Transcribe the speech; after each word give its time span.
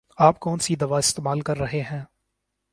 آپ 0.17 0.39
کون 0.39 0.59
سی 0.59 0.75
دوا 0.75 0.97
استعمال 0.97 1.41
کر 1.41 1.57
رہے 1.57 1.81
ہیں؟ 1.81 2.01